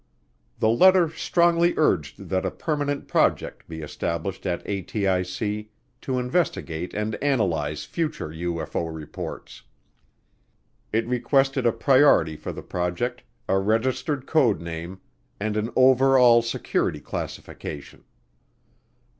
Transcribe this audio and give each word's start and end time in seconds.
The 0.57 0.67
letter 0.67 1.09
strongly 1.09 1.75
urged 1.77 2.29
that 2.29 2.43
a 2.43 2.49
permanent 2.49 3.07
project 3.07 3.69
be 3.69 3.81
established 3.83 4.47
at 4.47 4.65
ATIC 4.65 5.67
to 6.01 6.17
investigate 6.17 6.95
and 6.95 7.13
analyze 7.21 7.85
future 7.85 8.29
UFO 8.29 8.91
reports. 8.91 9.61
It 10.91 11.05
requested 11.07 11.67
a 11.67 11.71
priority 11.71 12.35
for 12.35 12.51
the 12.51 12.63
project, 12.63 13.21
a 13.47 13.59
registered 13.59 14.25
code 14.25 14.59
name, 14.59 14.99
and 15.39 15.55
an 15.55 15.69
over 15.75 16.17
all 16.17 16.41
security 16.41 16.99
classification. 16.99 18.03